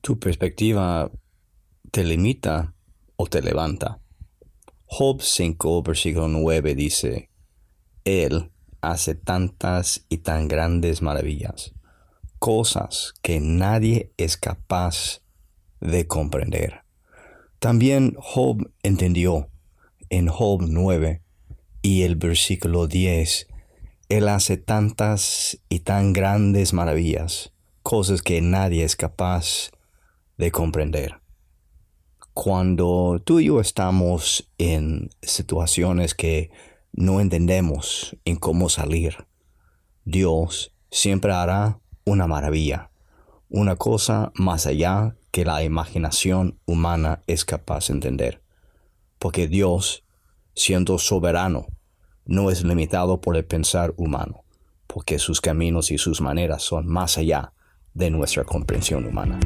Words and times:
tu 0.00 0.18
perspectiva 0.18 1.10
te 1.90 2.04
limita 2.04 2.74
o 3.16 3.26
te 3.26 3.42
levanta. 3.42 4.00
Job 4.86 5.20
5, 5.22 5.82
versículo 5.82 6.28
9 6.28 6.74
dice, 6.74 7.30
Él 8.04 8.50
hace 8.80 9.14
tantas 9.14 10.06
y 10.08 10.18
tan 10.18 10.48
grandes 10.48 11.02
maravillas, 11.02 11.74
cosas 12.38 13.12
que 13.22 13.40
nadie 13.40 14.12
es 14.16 14.36
capaz 14.36 15.20
de 15.80 16.06
comprender. 16.06 16.82
También 17.58 18.16
Job 18.18 18.72
entendió 18.82 19.50
en 20.08 20.28
Job 20.28 20.62
9 20.66 21.22
y 21.82 22.02
el 22.02 22.16
versículo 22.16 22.86
10, 22.86 23.48
Él 24.08 24.28
hace 24.28 24.56
tantas 24.56 25.60
y 25.68 25.80
tan 25.80 26.12
grandes 26.12 26.72
maravillas, 26.72 27.52
cosas 27.82 28.22
que 28.22 28.40
nadie 28.40 28.84
es 28.84 28.96
capaz 28.96 29.70
de 30.40 30.50
comprender. 30.50 31.20
Cuando 32.32 33.20
tú 33.22 33.40
y 33.40 33.46
yo 33.46 33.60
estamos 33.60 34.50
en 34.56 35.10
situaciones 35.20 36.14
que 36.14 36.50
no 36.92 37.20
entendemos 37.20 38.16
en 38.24 38.36
cómo 38.36 38.70
salir, 38.70 39.26
Dios 40.04 40.74
siempre 40.90 41.32
hará 41.32 41.80
una 42.06 42.26
maravilla, 42.26 42.90
una 43.50 43.76
cosa 43.76 44.32
más 44.34 44.66
allá 44.66 45.14
que 45.30 45.44
la 45.44 45.62
imaginación 45.62 46.58
humana 46.64 47.22
es 47.26 47.44
capaz 47.44 47.88
de 47.88 47.94
entender. 47.94 48.42
Porque 49.18 49.46
Dios, 49.46 50.04
siendo 50.54 50.96
soberano, 50.96 51.66
no 52.24 52.50
es 52.50 52.64
limitado 52.64 53.20
por 53.20 53.36
el 53.36 53.44
pensar 53.44 53.92
humano, 53.98 54.44
porque 54.86 55.18
sus 55.18 55.42
caminos 55.42 55.90
y 55.90 55.98
sus 55.98 56.22
maneras 56.22 56.62
son 56.62 56.86
más 56.86 57.18
allá 57.18 57.52
de 57.92 58.08
nuestra 58.08 58.44
comprensión 58.44 59.04
humana. 59.04 59.38